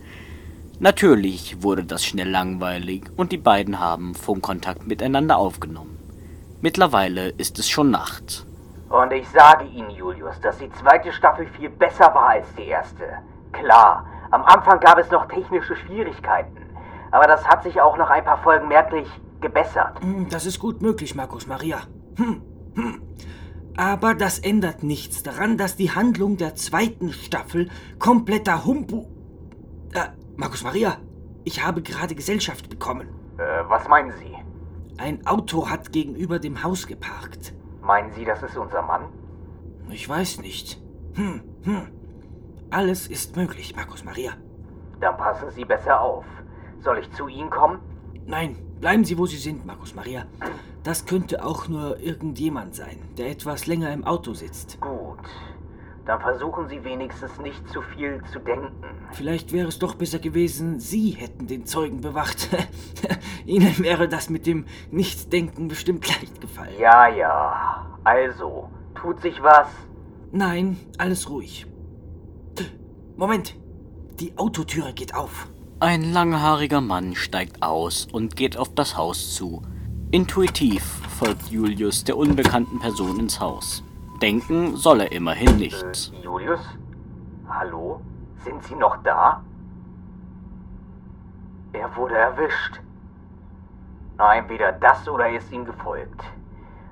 Natürlich 0.77 1.63
wurde 1.63 1.85
das 1.85 2.05
schnell 2.05 2.29
langweilig 2.29 3.05
und 3.17 3.31
die 3.31 3.39
beiden 3.39 3.79
haben 3.79 4.13
Funkkontakt 4.13 4.85
miteinander 4.85 5.37
aufgenommen. 5.37 5.97
Mittlerweile 6.61 7.29
ist 7.29 7.57
es 7.57 7.67
schon 7.67 7.89
Nacht. 7.89 8.45
Und 8.89 9.11
ich 9.11 9.27
sage 9.29 9.65
Ihnen, 9.65 9.89
Julius, 9.89 10.39
dass 10.41 10.59
die 10.59 10.69
zweite 10.73 11.11
Staffel 11.11 11.47
viel 11.47 11.71
besser 11.71 12.13
war 12.13 12.29
als 12.29 12.45
die 12.59 12.67
erste. 12.67 13.05
Klar, 13.53 14.05
am 14.29 14.43
Anfang 14.43 14.79
gab 14.81 14.99
es 14.99 15.09
noch 15.09 15.27
technische 15.27 15.75
Schwierigkeiten, 15.77 16.57
aber 17.09 17.25
das 17.25 17.43
hat 17.43 17.63
sich 17.63 17.81
auch 17.81 17.97
nach 17.97 18.11
ein 18.11 18.23
paar 18.23 18.37
Folgen 18.43 18.67
merklich 18.67 19.07
gebessert. 19.41 19.99
Hm, 19.99 20.29
Das 20.29 20.45
ist 20.45 20.59
gut 20.59 20.83
möglich, 20.83 21.15
Markus 21.15 21.47
Maria. 21.47 21.79
Hm, 22.17 22.27
hm. 22.27 22.56
Aber 23.77 24.15
das 24.15 24.39
ändert 24.39 24.81
nichts 24.81 25.21
daran, 25.21 25.57
dass 25.57 25.75
die 25.75 25.91
Handlung 25.91 26.37
der 26.37 26.55
zweiten 26.55 27.13
Staffel 27.13 27.69
kompletter 27.99 28.65
Humbu... 28.65 29.05
Äh, 29.93 30.07
Markus 30.35 30.63
Maria, 30.63 30.97
ich 31.43 31.63
habe 31.63 31.81
gerade 31.81 32.15
Gesellschaft 32.15 32.69
bekommen. 32.69 33.07
Äh, 33.37 33.63
was 33.67 33.87
meinen 33.87 34.11
Sie? 34.13 34.35
Ein 34.97 35.25
Auto 35.27 35.69
hat 35.69 35.91
gegenüber 35.91 36.39
dem 36.39 36.63
Haus 36.63 36.87
geparkt. 36.87 37.53
Meinen 37.81 38.11
Sie, 38.13 38.25
das 38.25 38.41
ist 38.41 38.57
unser 38.57 38.81
Mann? 38.81 39.05
Ich 39.89 40.09
weiß 40.09 40.41
nicht. 40.41 40.81
Hm, 41.13 41.41
hm. 41.63 41.87
Alles 42.71 43.07
ist 43.07 43.35
möglich, 43.35 43.75
Markus 43.75 44.03
Maria. 44.03 44.33
Dann 44.99 45.15
passen 45.17 45.49
Sie 45.51 45.65
besser 45.65 46.01
auf. 46.01 46.25
Soll 46.79 46.97
ich 46.97 47.11
zu 47.13 47.27
Ihnen 47.27 47.49
kommen? 47.49 47.79
Nein, 48.25 48.57
bleiben 48.79 49.05
Sie, 49.05 49.17
wo 49.17 49.25
Sie 49.25 49.37
sind, 49.37 49.65
Markus 49.65 49.95
Maria. 49.95 50.25
Das 50.87 51.05
könnte 51.05 51.43
auch 51.43 51.67
nur 51.67 51.99
irgendjemand 51.99 52.73
sein, 52.73 52.97
der 53.17 53.29
etwas 53.29 53.67
länger 53.67 53.91
im 53.91 54.05
Auto 54.05 54.33
sitzt. 54.33 54.79
Gut. 54.79 55.19
Dann 56.05 56.21
versuchen 56.21 56.69
Sie 56.69 56.81
wenigstens 56.81 57.37
nicht 57.39 57.61
zu 57.73 57.81
viel 57.81 58.23
zu 58.31 58.39
denken. 58.39 58.71
Vielleicht 59.11 59.51
wäre 59.51 59.67
es 59.67 59.79
doch 59.79 59.95
besser 59.95 60.19
gewesen, 60.19 60.79
Sie 60.79 61.09
hätten 61.09 61.45
den 61.45 61.65
Zeugen 61.65 61.99
bewacht. 61.99 62.47
Ihnen 63.45 63.77
wäre 63.79 64.07
das 64.07 64.29
mit 64.29 64.45
dem 64.45 64.65
Nichtdenken 64.89 65.67
bestimmt 65.67 66.07
leicht 66.07 66.39
gefallen. 66.39 66.79
Ja, 66.79 67.09
ja. 67.09 67.85
Also, 68.05 68.69
tut 68.95 69.19
sich 69.19 69.43
was? 69.43 69.67
Nein, 70.31 70.77
alles 70.97 71.29
ruhig. 71.29 71.67
Moment, 73.17 73.57
die 74.21 74.37
Autotüre 74.37 74.93
geht 74.93 75.13
auf. 75.15 75.49
Ein 75.81 76.13
langhaariger 76.13 76.79
Mann 76.79 77.13
steigt 77.13 77.61
aus 77.61 78.07
und 78.09 78.37
geht 78.37 78.55
auf 78.55 78.73
das 78.73 78.95
Haus 78.95 79.35
zu. 79.35 79.63
Intuitiv 80.11 80.83
folgt 81.19 81.49
Julius 81.49 82.05
der 82.05 82.15
unbekannten 82.15 82.79
Person 82.79 83.19
ins 83.19 83.41
Haus. 83.41 83.83
Denken 84.21 84.77
soll 84.77 85.01
er 85.01 85.11
immerhin 85.11 85.57
nicht. 85.57 85.83
Äh, 85.83 86.21
Julius? 86.23 86.61
Hallo? 87.49 87.99
Sind 88.37 88.63
Sie 88.63 88.75
noch 88.75 89.03
da? 89.03 89.43
Er 91.73 91.93
wurde 91.97 92.15
erwischt. 92.15 92.79
Na, 94.17 94.35
entweder 94.35 94.71
das 94.71 95.09
oder 95.09 95.27
er 95.27 95.39
ist 95.39 95.51
ihm 95.51 95.65
gefolgt. 95.65 96.23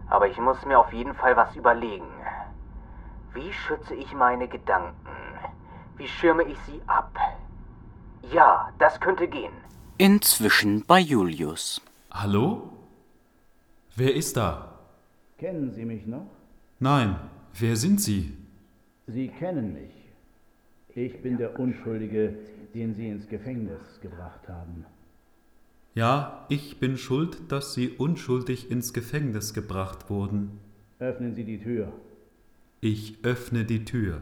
Aber 0.09 0.27
ich 0.27 0.37
muss 0.37 0.65
mir 0.65 0.77
auf 0.77 0.91
jeden 0.91 1.13
Fall 1.13 1.37
was 1.37 1.55
überlegen. 1.55 2.11
Wie 3.33 3.53
schütze 3.53 3.95
ich 3.95 4.13
meine 4.13 4.49
Gedanken? 4.49 4.93
Wie 5.95 6.09
schirme 6.09 6.43
ich 6.43 6.57
sie 6.67 6.81
ab? 6.87 7.17
Ja, 8.33 8.73
das 8.77 8.99
könnte 8.99 9.29
gehen. 9.29 9.53
Inzwischen 9.97 10.83
bei 10.85 10.99
Julius. 10.99 11.81
Hallo? 12.11 12.74
Wer 13.97 14.13
ist 14.13 14.35
da? 14.35 14.77
Kennen 15.37 15.71
Sie 15.71 15.85
mich 15.85 16.05
noch? 16.05 16.29
Nein, 16.79 17.15
wer 17.57 17.77
sind 17.77 18.01
Sie? 18.01 18.33
Sie 19.07 19.29
kennen 19.29 19.71
mich. 19.71 19.93
Ich 20.89 21.21
bin 21.21 21.37
der 21.37 21.57
Unschuldige, 21.57 22.35
den 22.73 22.93
Sie 22.95 23.07
ins 23.07 23.29
Gefängnis 23.29 24.01
gebracht 24.01 24.49
haben. 24.49 24.85
Ja, 25.93 26.45
ich 26.49 26.77
bin 26.77 26.97
schuld, 26.97 27.49
dass 27.49 27.73
Sie 27.73 27.89
unschuldig 27.89 28.69
ins 28.69 28.91
Gefängnis 28.91 29.53
gebracht 29.53 30.09
wurden. 30.09 30.59
Öffnen 30.99 31.33
Sie 31.33 31.45
die 31.45 31.61
Tür. 31.61 31.93
Ich 32.81 33.19
öffne 33.23 33.63
die 33.63 33.85
Tür. 33.85 34.21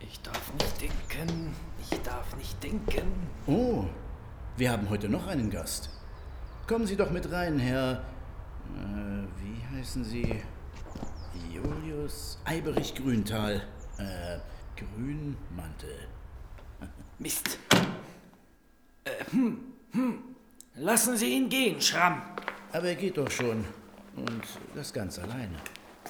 Ich 0.00 0.22
darf 0.22 0.52
nicht 0.54 0.80
denken. 0.80 1.50
Ich 1.82 2.00
darf 2.00 2.34
nicht 2.38 2.62
denken. 2.64 3.12
Oh, 3.46 3.84
wir 4.56 4.72
haben 4.72 4.88
heute 4.88 5.10
noch 5.10 5.26
einen 5.26 5.50
Gast. 5.50 5.90
Kommen 6.66 6.86
Sie 6.86 6.96
doch 6.96 7.10
mit 7.10 7.30
rein, 7.30 7.58
Herr. 7.58 8.02
Äh, 8.76 9.26
wie 9.42 9.76
heißen 9.76 10.04
Sie? 10.04 10.42
Julius 11.50 12.38
Eiberich 12.44 12.94
Grüntal. 12.94 13.62
Äh, 13.98 14.38
Grünmantel. 14.76 16.08
Mist. 17.18 17.58
Äh, 19.04 19.10
hm, 19.30 19.60
hm. 19.92 20.22
Lassen 20.76 21.16
Sie 21.16 21.36
ihn 21.36 21.48
gehen, 21.48 21.80
Schramm. 21.80 22.22
Aber 22.72 22.88
er 22.88 22.94
geht 22.94 23.18
doch 23.18 23.30
schon. 23.30 23.64
Und 24.16 24.42
das 24.74 24.92
ganz 24.92 25.18
alleine. 25.18 25.56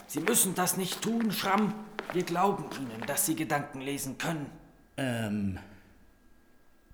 Sie 0.06 0.20
müssen 0.20 0.54
das 0.54 0.76
nicht 0.76 1.02
tun, 1.02 1.32
Schramm. 1.32 1.74
Wir 2.12 2.22
glauben 2.24 2.64
Ihnen, 2.78 3.00
dass 3.06 3.26
Sie 3.26 3.34
Gedanken 3.34 3.80
lesen 3.80 4.18
können. 4.18 4.46
Ähm, 4.96 5.58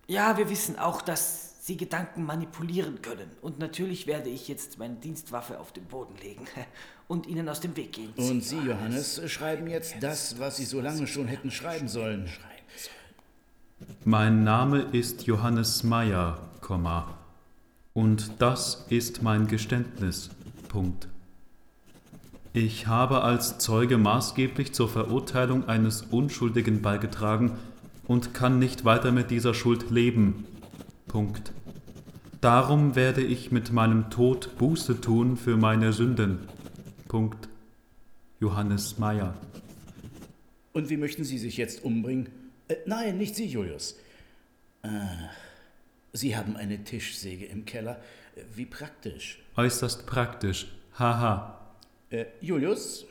Ja, 0.07 0.39
wir 0.39 0.49
wissen 0.49 0.79
auch, 0.79 1.03
dass 1.03 1.48
Sie 1.69 1.77
Gedanken 1.77 2.25
manipulieren 2.25 3.03
können. 3.03 3.29
Und 3.43 3.59
natürlich 3.59 4.07
werde 4.07 4.31
ich 4.31 4.49
jetzt 4.49 4.79
meine 4.79 4.95
Dienstwaffe 4.95 5.61
auf 5.61 5.71
den 5.71 5.85
Boden 5.85 6.15
legen 6.23 6.47
und 7.09 7.27
Ihnen 7.27 7.47
aus 7.47 7.61
dem 7.61 7.77
Weg 7.77 7.93
gehen. 7.93 8.11
und 8.17 8.43
Sie, 8.43 8.57
Johannes, 8.57 9.21
schreiben 9.31 9.67
jetzt 9.67 9.97
das, 10.01 10.41
was 10.41 10.57
Sie 10.57 10.65
so 10.65 10.81
lange 10.81 11.07
schon 11.07 11.27
hätten 11.27 11.51
schreiben 11.51 11.87
sollen. 11.87 12.27
Mein 14.07 14.45
Name 14.45 14.81
ist 14.93 15.27
Johannes 15.27 15.85
Meyer. 15.85 16.41
Und 17.93 18.33
das 18.39 18.87
ist 18.89 19.23
mein 19.23 19.47
Geständnis. 19.47 20.31
Punkt. 20.69 21.07
Ich 22.55 22.87
habe 22.87 23.21
als 23.23 23.59
Zeuge 23.59 23.99
maßgeblich 23.99 24.73
zur 24.73 24.89
Verurteilung 24.89 25.69
eines 25.69 26.01
Unschuldigen 26.01 26.81
beigetragen 26.81 27.59
und 28.07 28.33
kann 28.33 28.59
nicht 28.59 28.87
weiter 28.87 29.13
mit 29.13 29.31
dieser 29.31 29.53
Schuld 29.53 29.91
leben. 29.91 30.47
Punkt. 31.09 31.53
Darum 32.41 32.95
werde 32.95 33.23
ich 33.23 33.51
mit 33.51 33.73
meinem 33.73 34.11
Tod 34.11 34.57
Buße 34.59 35.01
tun 35.01 35.37
für 35.37 35.57
meine 35.57 35.93
Sünden. 35.93 36.39
Punkt. 37.09 37.49
Johannes 38.39 38.99
Meyer. 38.99 39.35
Und 40.73 40.91
wie 40.91 40.97
möchten 40.97 41.25
Sie 41.25 41.39
sich 41.39 41.57
jetzt 41.57 41.83
umbringen? 41.83 42.29
Äh, 42.69 42.77
nein, 42.87 43.19
nicht 43.19 43.35
Sie, 43.35 43.47
Julius. 43.47 43.99
Ach, 44.83 45.31
Sie 46.13 46.37
haben 46.37 46.57
eine 46.57 46.85
Tischsäge 46.85 47.47
im 47.47 47.65
Keller. 47.65 48.01
Äh, 48.37 48.43
Wie 48.55 48.67
praktisch. 48.67 49.41
Äußerst 49.57 50.07
praktisch. 50.07 50.69
Haha. 50.97 51.75
Äh, 52.11 52.27
Julius, 52.41 53.07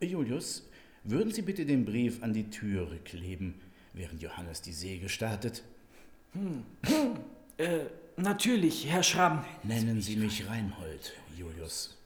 äh, 0.00 0.06
Julius, 0.06 0.68
würden 1.02 1.32
Sie 1.32 1.42
bitte 1.42 1.66
den 1.66 1.84
Brief 1.84 2.22
an 2.22 2.32
die 2.32 2.50
Türe 2.50 2.98
kleben, 3.04 3.54
während 3.94 4.22
Johannes 4.22 4.62
die 4.62 4.72
Säge 4.72 5.08
startet? 5.08 5.64
Äh, 7.58 7.80
natürlich, 8.16 8.86
Herr 8.88 9.02
Schramm. 9.02 9.44
Nennen 9.64 10.00
Sie 10.00 10.16
mich 10.16 10.48
Reinhold, 10.48 11.12
Julius. 11.36 11.96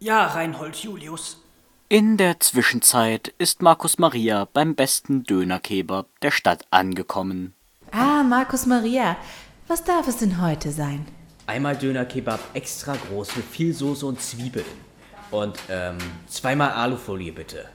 Ja, 0.00 0.26
Reinhold 0.26 0.76
Julius. 0.76 1.38
In 1.88 2.18
der 2.18 2.40
Zwischenzeit 2.40 3.32
ist 3.38 3.62
Markus 3.62 3.98
Maria 3.98 4.46
beim 4.52 4.74
besten 4.74 5.22
Dönerkebab 5.22 6.08
der 6.20 6.30
Stadt 6.30 6.66
angekommen. 6.70 7.54
Ah, 7.90 8.22
Markus 8.22 8.66
Maria, 8.66 9.16
was 9.66 9.82
darf 9.82 10.08
es 10.08 10.18
denn 10.18 10.42
heute 10.42 10.70
sein? 10.72 11.06
Einmal 11.46 11.76
Döner-Kebab 11.76 12.40
extra 12.52 12.96
groß 12.96 13.36
mit 13.36 13.46
viel 13.46 13.72
Soße 13.72 14.04
und 14.04 14.20
Zwiebeln. 14.20 14.66
Und 15.30 15.56
ähm, 15.70 15.96
zweimal 16.28 16.72
Alufolie 16.72 17.32
bitte. 17.32 17.66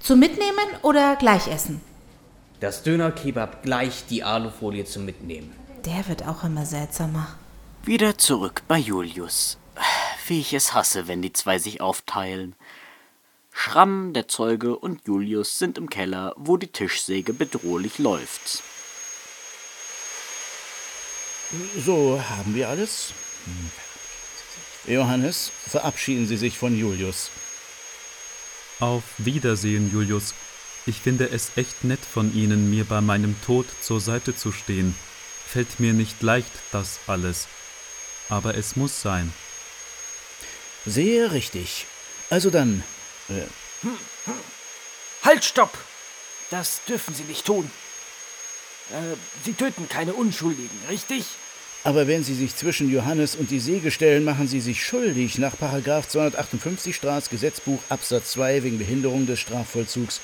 Zum 0.00 0.18
Mitnehmen 0.18 0.68
oder 0.82 1.14
gleich 1.16 1.46
essen? 1.46 1.80
Das 2.58 2.82
Döner-Kebab 2.82 3.62
gleich 3.62 4.04
die 4.08 4.24
Alufolie 4.24 4.84
zum 4.84 5.04
Mitnehmen. 5.04 5.59
Der 5.84 6.08
wird 6.08 6.26
auch 6.26 6.44
immer 6.44 6.66
seltsamer. 6.66 7.26
Wieder 7.84 8.18
zurück 8.18 8.62
bei 8.68 8.76
Julius. 8.76 9.56
Wie 10.26 10.40
ich 10.40 10.52
es 10.52 10.74
hasse, 10.74 11.08
wenn 11.08 11.22
die 11.22 11.32
zwei 11.32 11.58
sich 11.58 11.80
aufteilen. 11.80 12.54
Schramm, 13.52 14.12
der 14.12 14.28
Zeuge 14.28 14.76
und 14.76 15.06
Julius 15.06 15.58
sind 15.58 15.78
im 15.78 15.88
Keller, 15.88 16.34
wo 16.36 16.56
die 16.56 16.68
Tischsäge 16.68 17.32
bedrohlich 17.32 17.98
läuft. 17.98 18.62
So, 21.84 22.22
haben 22.28 22.54
wir 22.54 22.68
alles? 22.68 23.12
Johannes, 24.86 25.50
verabschieden 25.66 26.28
Sie 26.28 26.36
sich 26.36 26.58
von 26.58 26.78
Julius. 26.78 27.30
Auf 28.80 29.02
Wiedersehen, 29.18 29.90
Julius. 29.90 30.34
Ich 30.86 31.00
finde 31.00 31.30
es 31.30 31.56
echt 31.56 31.84
nett 31.84 32.00
von 32.00 32.34
Ihnen, 32.34 32.70
mir 32.70 32.84
bei 32.84 33.00
meinem 33.00 33.34
Tod 33.42 33.66
zur 33.82 34.00
Seite 34.00 34.36
zu 34.36 34.52
stehen. 34.52 34.94
Fällt 35.52 35.80
mir 35.80 35.92
nicht 35.92 36.22
leicht, 36.22 36.50
das 36.72 37.00
alles. 37.06 37.48
Aber 38.28 38.56
es 38.56 38.76
muss 38.76 39.02
sein. 39.02 39.32
Sehr 40.86 41.32
richtig. 41.32 41.86
Also 42.30 42.50
dann, 42.50 42.84
äh, 43.28 43.42
Halt, 45.22 45.44
stopp! 45.44 45.76
Das 46.50 46.80
dürfen 46.88 47.14
Sie 47.14 47.24
nicht 47.24 47.44
tun. 47.44 47.70
Äh, 48.90 49.16
Sie 49.44 49.52
töten 49.54 49.88
keine 49.88 50.14
Unschuldigen, 50.14 50.78
richtig? 50.88 51.24
aber 51.82 52.06
wenn 52.06 52.22
Sie 52.22 52.34
sich 52.34 52.54
zwischen 52.56 52.92
Johannes 52.92 53.36
und 53.36 53.50
die 53.50 53.60
Säge 53.60 53.90
stellen, 53.90 54.24
machen 54.24 54.46
Sie 54.46 54.60
sich 54.60 54.84
schuldig 54.84 55.38
nach 55.38 55.56
Paragraf 55.56 56.08
258 56.08 56.94
Strafgesetzbuch 56.94 57.80
Absatz 57.88 58.32
2 58.32 58.62
wegen 58.62 58.78
Behinderung 58.78 59.26
des 59.26 59.40
Strafvollzugs. 59.40 60.20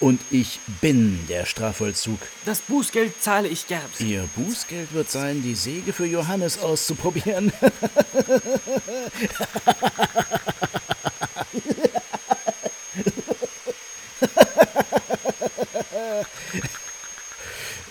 Und 0.00 0.20
ich 0.30 0.60
bin 0.80 1.26
der 1.28 1.44
Strafvollzug. 1.44 2.18
Das 2.46 2.60
Bußgeld 2.62 3.22
zahle 3.22 3.48
ich 3.48 3.66
gern. 3.66 3.82
Ihr 3.98 4.26
Bußgeld 4.34 4.94
wird 4.94 5.10
sein, 5.10 5.42
die 5.42 5.54
Säge 5.54 5.92
für 5.92 6.06
Johannes 6.06 6.58
auszuprobieren. 6.58 7.52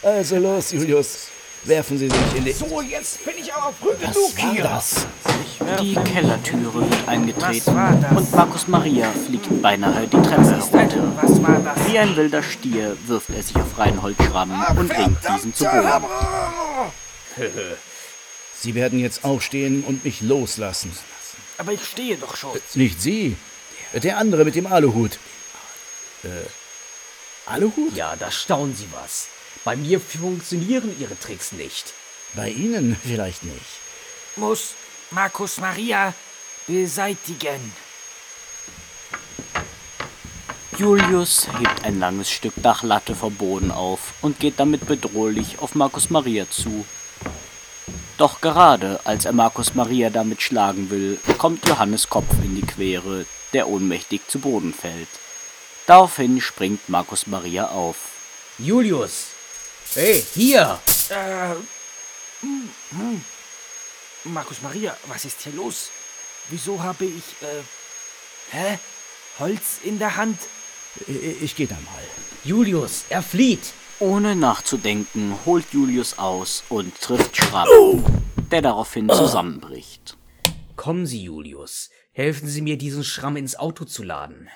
Also 0.01 0.37
los, 0.37 0.71
Julius. 0.71 1.27
Werfen 1.65 1.97
Sie 1.97 2.07
sich 2.07 2.35
in 2.37 2.45
die... 2.45 2.53
So, 2.53 2.81
jetzt 2.81 3.23
bin 3.25 3.33
ich 3.37 3.53
aber 3.53 3.73
früh 3.73 3.89
Was 4.01 4.13
genug 4.13 4.37
war 4.37 4.53
hier. 4.53 4.63
das? 4.63 5.05
Die 5.59 5.95
Kellertüre 5.95 6.73
wird 6.89 7.07
eingetreten 7.07 7.75
und 8.15 8.33
Markus 8.33 8.67
Maria 8.67 9.11
fliegt 9.11 9.61
beinahe 9.61 10.07
die 10.07 10.21
Treppe 10.21 10.55
herunter. 10.55 11.17
Was 11.21 11.43
war 11.43 11.59
das? 11.59 11.91
Wie 11.91 11.99
ein 11.99 12.15
wilder 12.15 12.41
Stier 12.41 12.97
wirft 13.07 13.29
er 13.29 13.43
sich 13.43 13.55
auf 13.57 13.77
Reinhold 13.77 14.15
Schramm 14.23 14.51
und 14.77 14.87
bringt 14.87 15.17
diesen 15.27 15.53
zu 15.53 15.65
Boden. 15.65 16.05
Sie 18.61 18.75
werden 18.75 18.99
jetzt 18.99 19.23
aufstehen 19.23 19.83
und 19.83 20.05
mich 20.05 20.21
loslassen. 20.21 20.91
Aber 21.57 21.73
ich 21.73 21.83
stehe 21.85 22.17
doch 22.17 22.35
schon. 22.35 22.57
Nicht 22.75 23.01
Sie. 23.01 23.35
Der 23.93 24.17
andere 24.17 24.45
mit 24.45 24.55
dem 24.55 24.67
Aluhut. 24.67 25.19
Äh, 26.23 26.27
Aluhut? 27.45 27.95
Ja, 27.95 28.15
da 28.17 28.31
staunen 28.31 28.75
Sie 28.75 28.87
was. 28.91 29.27
Bei 29.65 29.75
mir 29.75 29.99
funktionieren 29.99 30.93
Ihre 30.99 31.19
Tricks 31.19 31.51
nicht. 31.51 31.93
Bei 32.33 32.49
Ihnen 32.49 32.95
vielleicht 33.01 33.43
nicht. 33.43 33.65
Muss 34.35 34.75
Markus 35.11 35.59
Maria 35.59 36.13
beseitigen. 36.67 37.73
Julius 40.77 41.47
hebt 41.57 41.83
ein 41.83 41.99
langes 41.99 42.29
Stück 42.29 42.53
Dachlatte 42.57 43.15
vom 43.15 43.33
Boden 43.33 43.71
auf 43.71 44.13
und 44.21 44.39
geht 44.39 44.59
damit 44.59 44.85
bedrohlich 44.85 45.57
auf 45.59 45.73
Markus 45.73 46.11
Maria 46.11 46.45
zu. 46.47 46.85
Doch 48.19 48.39
gerade 48.39 48.99
als 49.03 49.25
er 49.25 49.33
Markus 49.33 49.73
Maria 49.73 50.11
damit 50.11 50.43
schlagen 50.43 50.91
will, 50.91 51.17
kommt 51.39 51.67
Johannes 51.67 52.07
Kopf 52.07 52.31
in 52.43 52.55
die 52.55 52.61
Quere, 52.61 53.25
der 53.53 53.67
ohnmächtig 53.67 54.21
zu 54.27 54.37
Boden 54.37 54.75
fällt. 54.75 55.09
Daraufhin 55.87 56.39
springt 56.39 56.87
Markus 56.87 57.25
Maria 57.25 57.69
auf. 57.69 57.97
Julius! 58.59 59.25
Hey, 59.95 60.23
hier! 60.35 60.79
Äh, 61.09 61.55
hm, 62.41 62.69
hm. 62.91 63.25
Markus 64.25 64.61
Maria, 64.61 64.95
was 65.07 65.25
ist 65.25 65.41
hier 65.41 65.53
los? 65.53 65.89
Wieso 66.49 66.81
habe 66.83 67.05
ich, 67.05 67.41
äh, 67.41 67.63
hä? 68.51 68.79
Holz 69.39 69.79
in 69.83 69.99
der 69.99 70.17
Hand? 70.17 70.39
Ich, 71.07 71.41
ich 71.41 71.55
gehe 71.55 71.67
da 71.67 71.75
mal. 71.75 72.03
Julius, 72.43 73.05
er 73.09 73.21
flieht! 73.21 73.73
Ohne 73.99 74.35
nachzudenken 74.35 75.35
holt 75.45 75.65
Julius 75.73 76.17
aus 76.17 76.63
und 76.69 76.99
trifft 77.01 77.35
Schramm, 77.35 77.67
der 78.49 78.61
daraufhin 78.61 79.09
zusammenbricht. 79.09 80.17
Kommen 80.77 81.05
Sie, 81.05 81.23
Julius. 81.23 81.89
Helfen 82.13 82.47
Sie 82.47 82.61
mir, 82.61 82.77
diesen 82.77 83.03
Schramm 83.03 83.35
ins 83.35 83.57
Auto 83.57 83.83
zu 83.83 84.03
laden. 84.03 84.49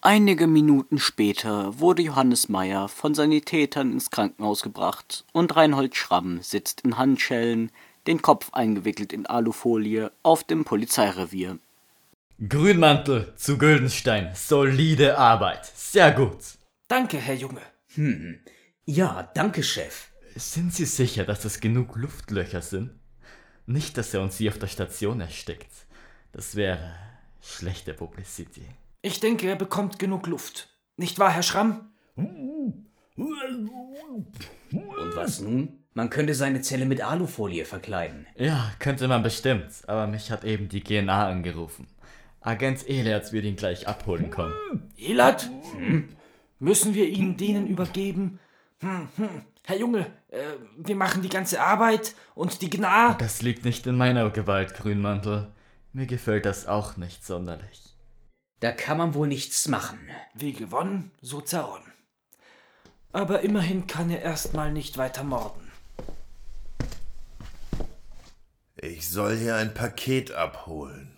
Einige 0.00 0.48
Minuten 0.48 0.98
später 0.98 1.78
wurde 1.78 2.02
Johannes 2.02 2.48
Meyer 2.48 2.88
von 2.88 3.14
Sanitätern 3.14 3.92
ins 3.92 4.10
Krankenhaus 4.10 4.62
gebracht 4.62 5.24
und 5.32 5.54
Reinhold 5.54 5.94
Schramm 5.94 6.42
sitzt 6.42 6.80
in 6.80 6.98
Handschellen, 6.98 7.70
den 8.06 8.22
Kopf 8.22 8.52
eingewickelt 8.52 9.12
in 9.12 9.26
Alufolie, 9.26 10.10
auf 10.22 10.44
dem 10.44 10.64
Polizeirevier. 10.64 11.58
Grünmantel 12.48 13.32
zu 13.36 13.58
Güldenstein. 13.58 14.32
Solide 14.34 15.18
Arbeit. 15.18 15.66
Sehr 15.76 16.10
gut. 16.12 16.38
Danke, 16.88 17.18
Herr 17.18 17.34
Junge. 17.36 17.60
Hm. 17.94 18.40
Ja, 18.84 19.30
danke, 19.34 19.62
Chef. 19.62 20.10
Sind 20.34 20.74
Sie 20.74 20.86
sicher, 20.86 21.24
dass 21.24 21.44
es 21.44 21.60
genug 21.60 21.94
Luftlöcher 21.96 22.62
sind? 22.62 22.90
Nicht, 23.66 23.96
dass 23.96 24.12
er 24.12 24.22
uns 24.22 24.38
hier 24.38 24.50
auf 24.50 24.58
der 24.58 24.66
Station 24.66 25.20
erstickt. 25.20 25.70
Das 26.32 26.56
wäre 26.56 26.94
schlechte 27.40 27.94
Publicity. 27.94 28.64
Ich 29.02 29.20
denke, 29.20 29.48
er 29.48 29.56
bekommt 29.56 29.98
genug 29.98 30.26
Luft. 30.26 30.68
Nicht 30.96 31.18
wahr, 31.18 31.30
Herr 31.30 31.42
Schramm? 31.42 31.92
Und 32.16 32.86
was 35.14 35.40
nun? 35.40 35.81
Man 35.94 36.08
könnte 36.08 36.34
seine 36.34 36.62
Zelle 36.62 36.86
mit 36.86 37.02
Alufolie 37.02 37.64
verkleiden. 37.64 38.26
Ja, 38.36 38.72
könnte 38.78 39.08
man 39.08 39.22
bestimmt, 39.22 39.70
aber 39.86 40.06
mich 40.06 40.30
hat 40.30 40.44
eben 40.44 40.68
die 40.68 40.82
GNA 40.82 41.28
angerufen. 41.28 41.86
Agent 42.40 42.88
Elerz 42.88 43.32
wird 43.32 43.44
ihn 43.44 43.56
gleich 43.56 43.86
abholen 43.86 44.30
kommen. 44.30 44.54
Elat? 44.96 45.50
Hm? 45.76 46.08
Müssen 46.58 46.94
wir 46.94 47.08
ihn 47.08 47.36
denen 47.36 47.66
übergeben? 47.66 48.38
Hm, 48.80 49.08
hm. 49.16 49.42
Herr 49.64 49.76
Junge, 49.76 50.06
äh, 50.28 50.42
wir 50.76 50.96
machen 50.96 51.22
die 51.22 51.28
ganze 51.28 51.60
Arbeit 51.60 52.14
und 52.34 52.62
die 52.62 52.70
Gna. 52.70 53.14
Das 53.14 53.42
liegt 53.42 53.64
nicht 53.64 53.86
in 53.86 53.96
meiner 53.96 54.28
Gewalt, 54.30 54.74
Grünmantel. 54.74 55.52
Mir 55.92 56.06
gefällt 56.06 56.46
das 56.46 56.66
auch 56.66 56.96
nicht 56.96 57.24
sonderlich. 57.24 57.96
Da 58.60 58.72
kann 58.72 58.98
man 58.98 59.14
wohl 59.14 59.28
nichts 59.28 59.68
machen. 59.68 59.98
Wie 60.34 60.52
gewonnen, 60.52 61.12
so 61.20 61.40
zerronnen. 61.40 61.92
Aber 63.12 63.40
immerhin 63.40 63.86
kann 63.86 64.10
er 64.10 64.22
erstmal 64.22 64.72
nicht 64.72 64.98
weiter 64.98 65.22
morden. 65.22 65.61
Ich 68.84 69.08
soll 69.08 69.36
hier 69.36 69.54
ein 69.54 69.74
Paket 69.74 70.32
abholen. 70.32 71.11